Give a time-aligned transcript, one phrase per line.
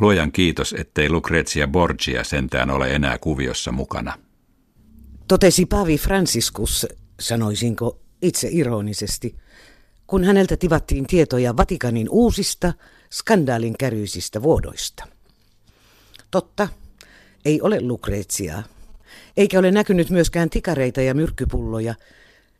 [0.00, 4.18] Luojan kiitos, ettei Lucrezia Borgia sentään ole enää kuviossa mukana.
[5.28, 6.86] Totesi Pavi Franciscus,
[7.20, 9.36] sanoisinko itse ironisesti,
[10.06, 12.72] kun häneltä tivattiin tietoja Vatikanin uusista
[13.12, 15.04] skandaalin käryisistä vuodoista.
[16.30, 16.68] Totta,
[17.44, 18.62] ei ole Lucreziaa,
[19.36, 21.94] eikä ole näkynyt myöskään tikareita ja myrkkypulloja,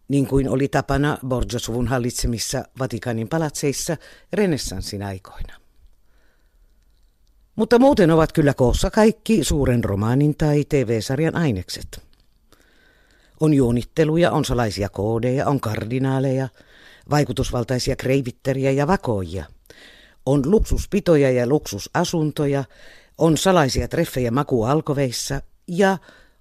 [0.09, 3.97] niin kuin oli tapana Borgia-suvun hallitsemissa Vatikanin palatseissa
[4.33, 5.60] renessanssin aikoina.
[7.61, 12.03] Mutta muuten ovat kyllä koossa kaikki suuren romaanin tai TV-sarjan ainekset.
[13.41, 16.49] On juonitteluja, on salaisia koodeja, on kardinaaleja,
[17.11, 19.45] vaikutusvaltaisia kreivitteriä ja vakoja.
[20.27, 22.65] On luksuspitoja ja luksusasuntoja,
[23.19, 25.99] on salaisia treffejä makualkoveissa ja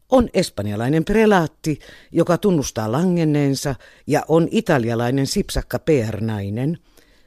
[0.10, 1.80] on espanjalainen prelaatti,
[2.12, 3.76] joka tunnustaa langenneensa
[4.08, 6.78] ja on italialainen sipsakka PR-nainen,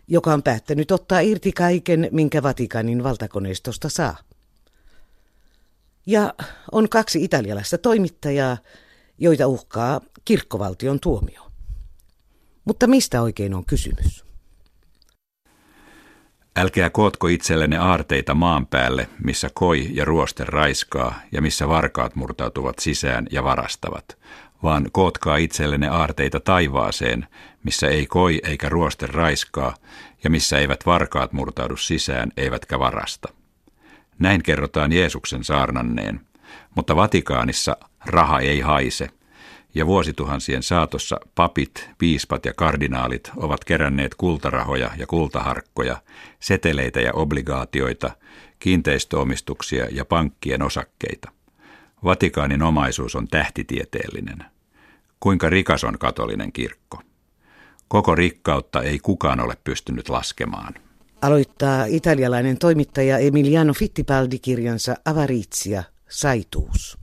[0.08, 4.16] joka on päättänyt ottaa irti kaiken, minkä Vatikanin valtakoneistosta saa.
[6.06, 6.34] Ja
[6.72, 8.56] on kaksi italialaista toimittajaa,
[9.18, 11.42] joita uhkaa kirkkovaltion tuomio.
[12.64, 14.24] Mutta mistä oikein on kysymys?
[16.56, 22.78] Älkää kootko itsellenne aarteita maan päälle, missä koi ja ruoste raiskaa ja missä varkaat murtautuvat
[22.78, 24.18] sisään ja varastavat,
[24.62, 27.26] vaan kootkaa itsellenne aarteita taivaaseen,
[27.64, 29.74] missä ei koi eikä ruoste raiskaa
[30.24, 33.28] ja missä eivät varkaat murtaudu sisään eivätkä varasta.
[34.18, 36.20] Näin kerrotaan Jeesuksen saarnanneen,
[36.74, 39.08] mutta Vatikaanissa raha ei haise–
[39.74, 45.96] ja vuosituhansien saatossa papit, piispat ja kardinaalit ovat keränneet kultarahoja ja kultaharkkoja,
[46.40, 48.10] seteleitä ja obligaatioita,
[48.58, 51.32] kiinteistöomistuksia ja pankkien osakkeita.
[52.04, 54.44] Vatikaanin omaisuus on tähtitieteellinen.
[55.22, 56.98] Kuinka rikas on katolinen kirkko?
[57.88, 60.74] Koko rikkautta ei kukaan ole pystynyt laskemaan.
[61.20, 66.98] Aloittaa italialainen toimittaja Emiliano Fittipaldi kirjansa Avarizia, saituus.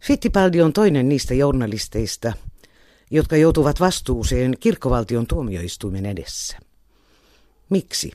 [0.00, 2.32] Fittipaldi on toinen niistä journalisteista,
[3.10, 6.58] jotka joutuvat vastuuseen kirkkovaltion tuomioistuimen edessä.
[7.70, 8.12] Miksi?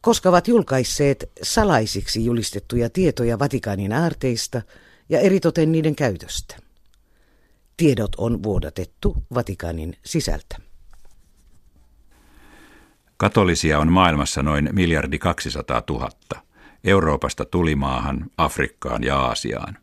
[0.00, 4.62] Koska ovat julkaisseet salaisiksi julistettuja tietoja Vatikaanin aarteista
[5.08, 6.65] ja eritoten niiden käytöstä.
[7.76, 10.56] Tiedot on vuodatettu Vatikaanin sisältä.
[13.16, 16.08] Katolisia on maailmassa noin miljardi 200 000.
[16.84, 19.78] Euroopasta tulimaahan, Afrikkaan ja Aasiaan.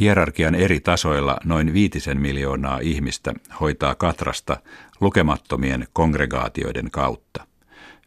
[0.00, 4.56] Hierarkian eri tasoilla noin viitisen miljoonaa ihmistä hoitaa katrasta
[5.00, 7.46] lukemattomien kongregaatioiden kautta.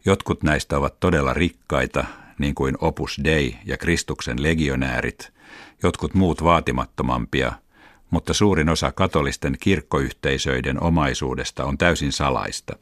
[0.04, 2.04] Jotkut näistä ovat todella rikkaita,
[2.38, 5.32] niin kuin Opus Dei ja Kristuksen legionäärit,
[5.82, 7.52] jotkut muut vaatimattomampia,
[8.10, 12.76] mutta suurin osa katolisten kirkkoyhteisöiden omaisuudesta on täysin salaista.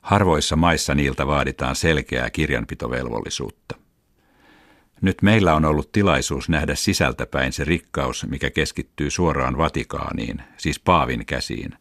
[0.00, 3.76] Harvoissa maissa niiltä vaaditaan selkeää kirjanpitovelvollisuutta.
[5.00, 11.26] Nyt meillä on ollut tilaisuus nähdä sisältäpäin se rikkaus, mikä keskittyy suoraan Vatikaaniin, siis Paavin
[11.26, 11.74] käsiin.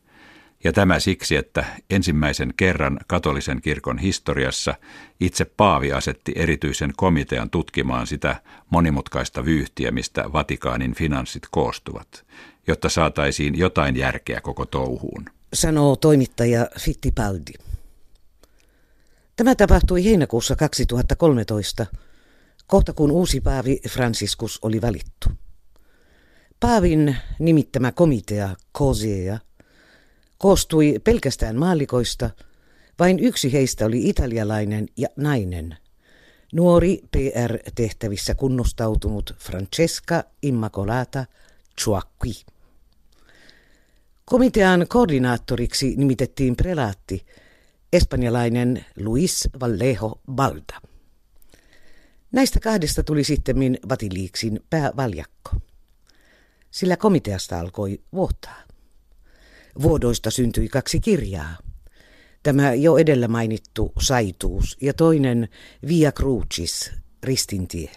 [0.63, 4.75] Ja tämä siksi, että ensimmäisen kerran katolisen kirkon historiassa
[5.19, 12.25] itse Paavi asetti erityisen komitean tutkimaan sitä monimutkaista vyyhtiä, mistä Vatikaanin finanssit koostuvat,
[12.69, 15.25] jotta saataisiin jotain järkeä koko touhuun.
[15.53, 17.53] Sanoo toimittaja Fittipaldi.
[19.35, 21.85] Tämä tapahtui heinäkuussa 2013
[22.69, 25.29] kohta kun uusi paavi Franciscus oli valittu.
[26.59, 29.39] Paavin nimittämä komitea, Kosea,
[30.37, 32.29] koostui pelkästään maallikoista,
[32.99, 35.77] vain yksi heistä oli italialainen ja nainen,
[36.53, 41.25] nuori PR-tehtävissä kunnostautunut Francesca Immacolata
[41.81, 42.33] Chuacqui.
[44.29, 47.25] Komitean koordinaattoriksi nimitettiin prelaatti,
[47.93, 50.81] espanjalainen Luis Vallejo Balda.
[52.31, 53.57] Näistä kahdesta tuli sitten
[53.89, 55.51] Vatiliiksin päävaljakko.
[56.71, 58.63] Sillä komiteasta alkoi vuotaa.
[59.81, 61.57] Vuodoista syntyi kaksi kirjaa.
[62.43, 65.49] Tämä jo edellä mainittu Saituus ja toinen
[65.87, 66.91] Via Crucis,
[67.23, 67.91] ristintie.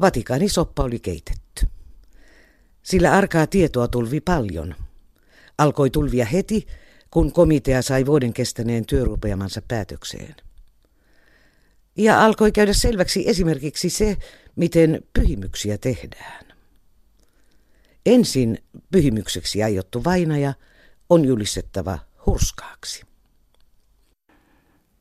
[0.00, 1.79] Vatikanisoppa oli keitetty.
[2.90, 4.74] Sillä arkaa tietoa tulvi paljon.
[5.58, 6.66] Alkoi tulvia heti,
[7.10, 10.34] kun komitea sai vuoden kestäneen työrupeamansa päätökseen
[11.96, 14.16] ja alkoi käydä selväksi esimerkiksi se,
[14.56, 16.44] miten pyhimyksiä tehdään.
[18.06, 18.58] Ensin
[18.92, 20.54] pyhimykseksi aiottu vainaja
[21.10, 23.02] on julistettava hurskaaksi.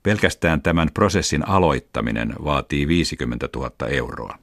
[0.04, 4.38] Pelkästään tämän prosessin aloittaminen vaatii 50 000 euroa.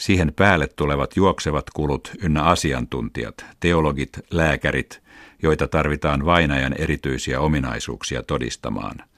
[0.00, 5.02] Siihen päälle tulevat juoksevat kulut ynnä asiantuntijat, teologit, lääkärit,
[5.42, 8.96] joita tarvitaan vainajan erityisiä ominaisuuksia todistamaan–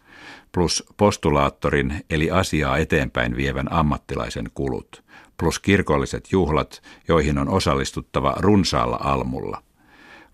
[0.53, 5.05] plus postulaattorin eli asiaa eteenpäin vievän ammattilaisen kulut,
[5.37, 9.63] plus kirkolliset juhlat, joihin on osallistuttava runsaalla almulla.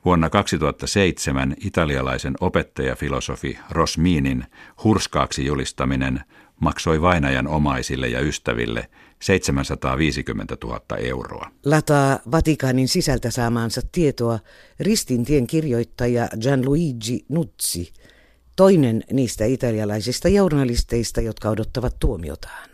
[0.05, 4.45] Vuonna 2007 italialaisen opettajafilosofi Rosminin
[4.85, 6.21] hurskaaksi julistaminen
[6.61, 8.89] maksoi vainajan omaisille ja ystäville
[9.20, 11.50] 750 000 euroa.
[11.65, 14.38] Lataa Vatikaanin sisältä saamaansa tietoa
[14.81, 17.93] Ristintien kirjoittaja Gianluigi Nuzzi,
[18.56, 22.69] toinen niistä italialaisista journalisteista, jotka odottavat tuomiotaan.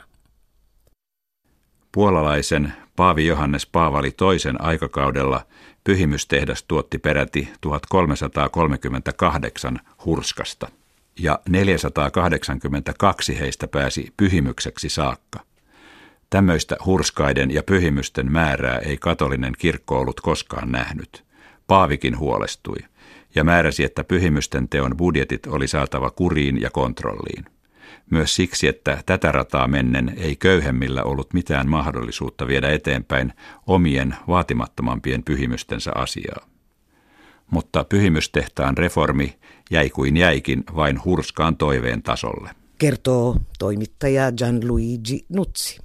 [1.92, 5.46] Puolalaisen Paavi Johannes Paavali toisen aikakaudella
[5.84, 10.68] pyhimystehdas tuotti peräti 1338 hurskasta
[11.18, 15.40] ja 482 heistä pääsi pyhimykseksi saakka.
[16.34, 21.24] Tämmöistä hurskaiden ja pyhimysten määrää ei katolinen kirkko ollut koskaan nähnyt.
[21.66, 22.76] Paavikin huolestui
[23.34, 27.44] ja määräsi, että pyhimysten teon budjetit oli saatava kuriin ja kontrolliin.
[28.10, 33.32] Myös siksi, että tätä rataa mennen ei köyhemmillä ollut mitään mahdollisuutta viedä eteenpäin
[33.66, 36.46] omien vaatimattomampien pyhimystensä asiaa.
[37.50, 39.38] Mutta pyhimystehtaan reformi
[39.70, 42.50] jäi kuin jäikin vain hurskaan toiveen tasolle.
[42.78, 45.83] Kertoo toimittaja Gianluigi Nutsi.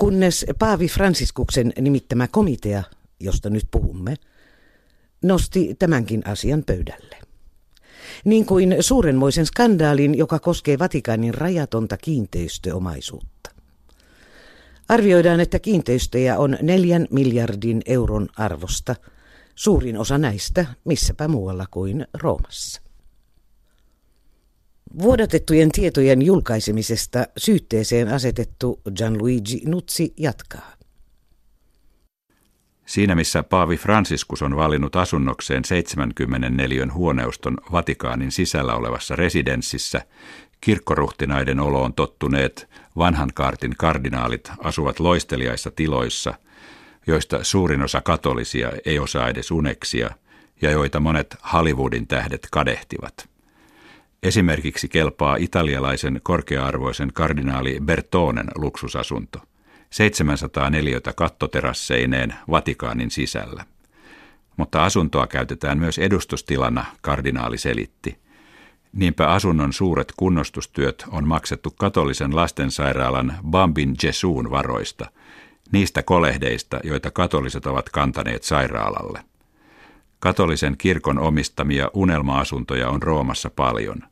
[0.00, 2.82] Kunnes Paavi Fransiskuksen nimittämä komitea,
[3.20, 4.14] josta nyt puhumme,
[5.22, 7.16] nosti tämänkin asian pöydälle.
[8.24, 13.50] Niin kuin suurenmoisen skandaalin, joka koskee Vatikaanin rajatonta kiinteistöomaisuutta.
[14.88, 18.96] Arvioidaan, että kiinteistöjä on neljän miljardin euron arvosta,
[19.54, 22.87] suurin osa näistä missäpä muualla kuin Roomassa.
[25.02, 30.72] Vuodatettujen tietojen julkaisemisesta syytteeseen asetettu Gianluigi Nutsi jatkaa.
[32.86, 40.02] Siinä missä Paavi Franciscus on valinnut asunnokseen 74 huoneuston Vatikaanin sisällä olevassa residenssissä,
[40.60, 46.34] kirkkoruhtinaiden oloon tottuneet vanhan kaartin kardinaalit asuvat loisteliaissa tiloissa,
[47.06, 50.10] joista suurin osa katolisia ei osaa edes uneksia
[50.62, 53.28] ja joita monet Hollywoodin tähdet kadehtivat.
[54.22, 59.38] Esimerkiksi kelpaa italialaisen korkea-arvoisen kardinaali Bertonen luksusasunto–
[59.90, 63.64] 704 kattoterasseineen Vatikaanin sisällä.
[64.56, 68.18] Mutta asuntoa käytetään myös edustustilana, kardinaali selitti.
[68.92, 75.10] Niinpä asunnon suuret kunnostustyöt on maksettu katolisen lastensairaalan Bambin Jesuun varoista,
[75.72, 79.27] niistä kolehdeista, joita katoliset ovat kantaneet sairaalalle.
[80.20, 84.02] Katolisen kirkon omistamia unelma-asuntoja on Roomassa paljon.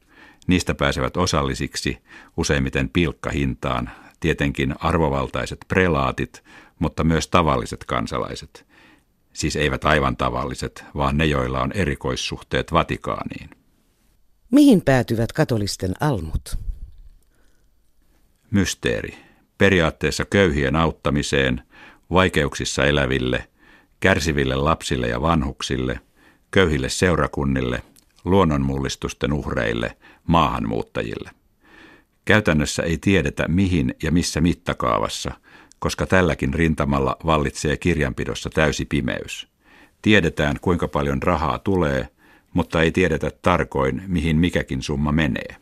[0.47, 1.99] Niistä pääsevät osallisiksi
[2.37, 6.45] useimmiten pilkkahintaan tietenkin arvovaltaiset prelaatit,
[6.79, 8.67] mutta myös tavalliset kansalaiset.
[9.33, 13.51] Siis eivät aivan tavalliset, vaan ne, joilla on erikoissuhteet Vatikaaniin.
[14.51, 16.59] Mihin päätyvät katolisten almut?
[18.51, 19.19] Mysteeri.
[19.59, 21.63] Periaatteessa köyhien auttamiseen,
[22.11, 23.49] vaikeuksissa eläville,
[24.07, 26.01] kärsiville lapsille ja vanhuksille,
[26.51, 27.83] köyhille seurakunnille,
[28.25, 31.31] luonnonmullistusten uhreille, maahanmuuttajille–
[32.27, 35.31] Käytännössä ei tiedetä mihin ja missä mittakaavassa,
[35.79, 39.49] koska tälläkin rintamalla vallitsee kirjanpidossa täysi pimeys.
[40.03, 42.09] Tiedetään kuinka paljon rahaa tulee,
[42.55, 45.57] mutta ei tiedetä tarkoin mihin mikäkin summa menee.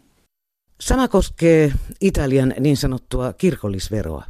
[0.81, 4.25] Sama koskee Italian niin sanottua kirkollisveroa.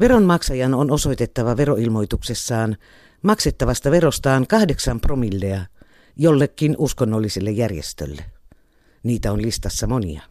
[0.00, 2.76] Veronmaksajan on osoitettava veroilmoituksessaan
[3.22, 5.60] maksettavasta verostaan kahdeksan promillea
[6.16, 8.24] jollekin uskonnolliselle järjestölle.
[9.02, 10.22] Niitä on listassa monia.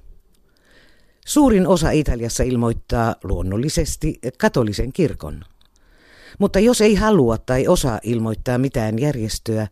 [1.25, 5.43] Suurin osa Italiassa ilmoittaa luonnollisesti katolisen kirkon.
[6.39, 9.67] Mutta jos ei halua tai osaa ilmoittaa mitään järjestöä,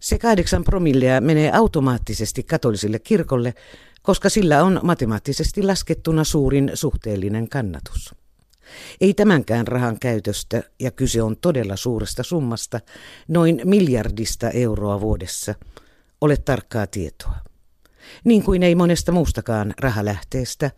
[0.00, 3.54] se kahdeksan promillea menee automaattisesti katoliselle kirkolle,
[4.02, 8.14] koska sillä on matemaattisesti laskettuna suurin suhteellinen kannatus.
[9.00, 12.80] Ei tämänkään rahan käytöstä, ja kyse on todella suuresta summasta,
[13.28, 15.54] noin miljardista euroa vuodessa,
[16.20, 17.48] ole tarkkaa tietoa
[18.24, 20.70] niin kuin ei monesta muustakaan rahalähteestä,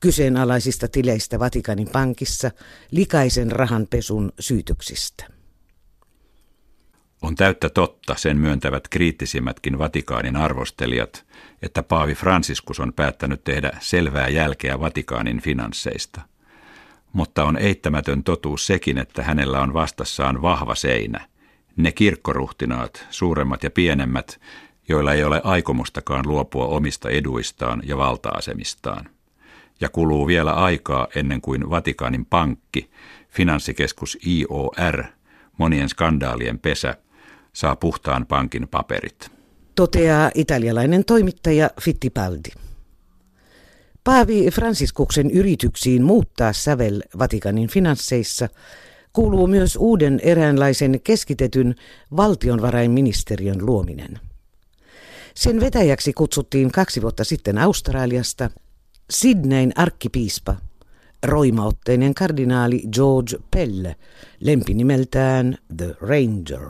[0.00, 2.50] kyseenalaisista tileistä Vatikanin pankissa,
[2.90, 5.24] likaisen rahanpesun syytöksistä.
[7.22, 11.26] On täyttä totta, sen myöntävät kriittisimmätkin Vatikaanin arvostelijat,
[11.62, 16.20] että Paavi Franciscus on päättänyt tehdä selvää jälkeä Vatikaanin finansseista.
[17.12, 21.28] Mutta on eittämätön totuus sekin, että hänellä on vastassaan vahva seinä.
[21.76, 24.40] Ne kirkkoruhtinaat, suuremmat ja pienemmät,
[24.88, 29.08] joilla ei ole aikomustakaan luopua omista eduistaan ja valta-asemistaan.
[29.80, 32.90] Ja kuluu vielä aikaa ennen kuin Vatikaanin pankki,
[33.28, 35.04] finanssikeskus IOR,
[35.58, 36.94] monien skandaalien pesä,
[37.52, 39.30] saa puhtaan pankin paperit.
[39.74, 42.48] Toteaa italialainen toimittaja Fittipaldi.
[44.04, 48.48] Paavi Fransiskuksen yrityksiin muuttaa sävel Vatikanin finansseissa
[49.12, 51.74] kuuluu myös uuden eräänlaisen keskitetyn
[52.16, 54.20] valtionvarainministeriön luominen.
[55.34, 58.50] Sen vetäjäksi kutsuttiin kaksi vuotta sitten Australiasta
[59.10, 60.56] Sydneyn arkkipiispa,
[61.22, 63.86] roimaotteinen kardinaali George Pell,
[64.40, 66.68] lempinimeltään The Ranger.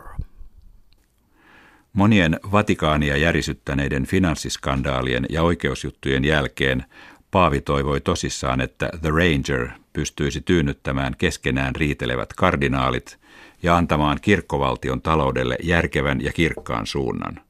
[1.92, 6.85] Monien Vatikaania järisyttäneiden finanssiskandaalien ja oikeusjuttujen jälkeen
[7.30, 13.18] Paavi toivoi tosissaan, että The Ranger pystyisi tyynnyttämään keskenään riitelevät kardinaalit
[13.62, 17.40] ja antamaan kirkkovaltion taloudelle järkevän ja kirkkaan suunnan.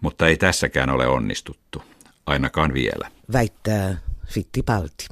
[0.00, 1.82] Mutta ei tässäkään ole onnistuttu,
[2.26, 3.10] ainakaan vielä.
[3.32, 3.96] Väittää
[4.26, 5.06] Fittipaldi.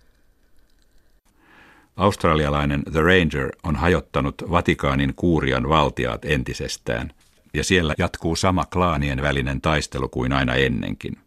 [1.97, 7.13] Australialainen The Ranger on hajottanut Vatikaanin kuurian valtiaat entisestään,
[7.55, 11.24] ja siellä jatkuu sama klaanien välinen taistelu kuin aina ennenkin.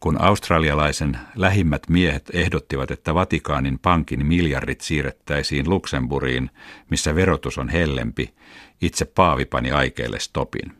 [0.00, 6.50] Kun australialaisen lähimmät miehet ehdottivat, että Vatikaanin pankin miljardit siirrettäisiin Luxemburgiin,
[6.90, 8.34] missä verotus on hellempi,
[8.82, 10.72] itse Paavi pani aikeille stopin.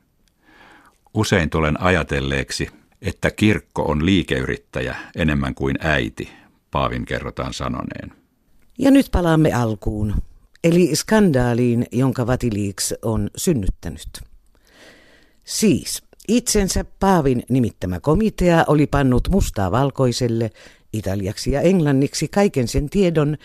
[1.14, 2.68] Usein tulen ajatelleeksi,
[3.02, 6.28] että kirkko on liikeyrittäjä enemmän kuin äiti,
[6.70, 8.12] Paavin kerrotaan sanoneen.
[8.78, 10.14] Ja nyt palaamme alkuun,
[10.64, 14.22] eli skandaaliin, jonka Vatiliiks on synnyttänyt.
[15.44, 20.50] Siis itsensä Paavin nimittämä komitea oli pannut mustaa valkoiselle
[20.92, 23.36] italiaksi ja englanniksi kaiken sen tiedon,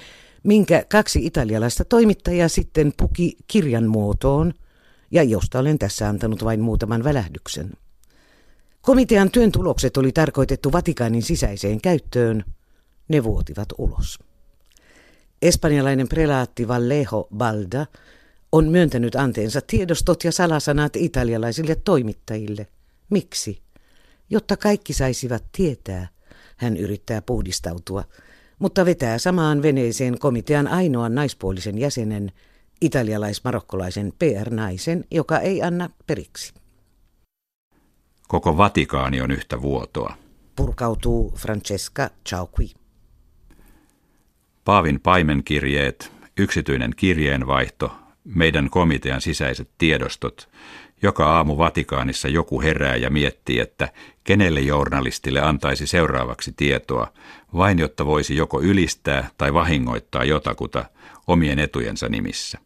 [0.44, 4.54] minkä kaksi italialaista toimittajaa sitten puki kirjan muotoon,
[5.12, 7.72] ja josta olen tässä antanut vain muutaman välähdyksen.
[8.82, 12.44] Komitean työn tulokset oli tarkoitettu Vatikaanin sisäiseen käyttöön,
[13.08, 14.20] ne vuotivat ulos.
[15.42, 17.86] Espanjalainen prelaatti Vallejo Balda
[18.52, 22.68] on myöntänyt anteensa tiedostot ja salasanat italialaisille toimittajille.
[23.10, 23.62] Miksi?
[24.30, 26.08] Jotta kaikki saisivat tietää,
[26.58, 28.04] hän yrittää puhdistautua,
[28.60, 32.32] mutta vetää samaan veneeseen komitean ainoan naispuolisen jäsenen,
[32.82, 36.54] italialais-marokkolaisen PR-naisen, joka ei anna periksi.
[38.28, 40.16] Koko Vatikaani on yhtä vuotoa.
[40.56, 42.70] Purkautuu Francesca Ciauqui.
[44.66, 47.92] Paavin paimenkirjeet, yksityinen kirjeenvaihto,
[48.24, 50.50] meidän komitean sisäiset tiedostot.
[51.04, 53.90] Joka aamu Vatikaanissa joku herää ja miettii, että
[54.24, 57.14] kenelle journalistille antaisi seuraavaksi tietoa,
[57.54, 60.86] vain jotta voisi joko ylistää tai vahingoittaa jotakuta
[61.28, 62.60] omien etujensa nimissä.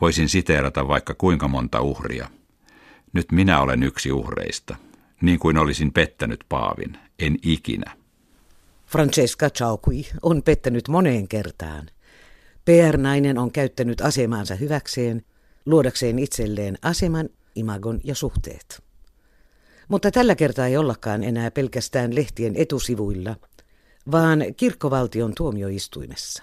[0.00, 2.28] Voisin siteerata vaikka kuinka monta uhria.
[3.12, 4.76] Nyt minä olen yksi uhreista,
[5.20, 7.92] niin kuin olisin pettänyt Paavin, en ikinä.
[8.86, 11.86] Francesca Ciauqui on pettänyt moneen kertaan.
[12.64, 15.22] PR-nainen on käyttänyt asemaansa hyväkseen,
[15.66, 18.82] luodakseen itselleen aseman, imagon ja suhteet.
[19.88, 23.36] Mutta tällä kertaa ei ollakaan enää pelkästään lehtien etusivuilla,
[24.10, 26.42] vaan kirkkovaltion tuomioistuimessa.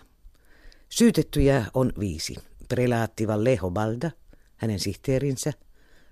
[0.90, 2.36] Syytettyjä on viisi.
[2.70, 4.12] Prelaatti Vallejo Balda,
[4.58, 5.54] hänen sihteerinsä,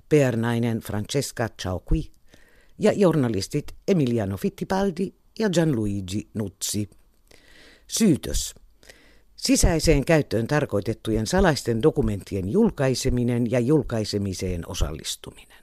[0.09, 2.11] PR-nainen Francesca Ciauqui
[2.79, 6.89] ja journalistit Emiliano Fittipaldi ja Gianluigi Nuzzi.
[7.87, 8.55] Syytös.
[9.37, 15.57] Sisäiseen käyttöön tarkoitettujen salaisten dokumenttien julkaiseminen ja julkaisemiseen osallistuminen.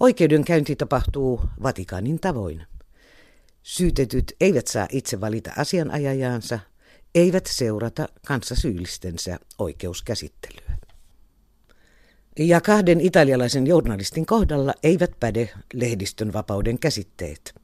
[0.00, 2.66] Oikeudenkäynti tapahtuu Vatikaanin tavoin.
[3.62, 6.58] Syytetyt eivät saa itse valita asianajajaansa,
[7.14, 10.76] eivät seurata kanssasyyllistensä oikeuskäsittelyä.
[12.38, 17.54] Ja kahden italialaisen journalistin kohdalla eivät päde lehdistön vapauden käsitteet,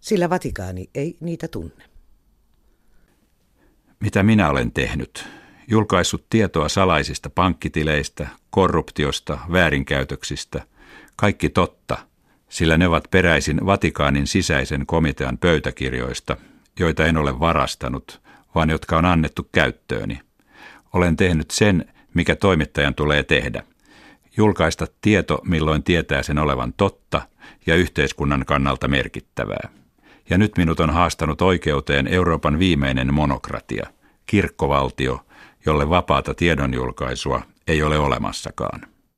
[0.00, 1.93] sillä Vatikaani ei niitä tunne.
[4.00, 5.28] Mitä minä olen tehnyt?
[5.68, 10.62] Julkaissut tietoa salaisista pankkitileistä, korruptiosta, väärinkäytöksistä.
[11.16, 11.98] Kaikki totta,
[12.48, 16.36] sillä ne ovat peräisin Vatikaanin sisäisen komitean pöytäkirjoista,
[16.78, 18.20] joita en ole varastanut,
[18.54, 20.20] vaan jotka on annettu käyttööni.
[20.92, 23.62] Olen tehnyt sen, mikä toimittajan tulee tehdä.
[24.36, 27.22] Julkaista tieto, milloin tietää sen olevan totta
[27.66, 29.83] ja yhteiskunnan kannalta merkittävää
[30.30, 33.86] ja nyt minut on haastanut oikeuteen Euroopan viimeinen monokratia,
[34.26, 35.26] kirkkovaltio,
[35.66, 38.93] jolle vapaata tiedonjulkaisua ei ole olemassakaan.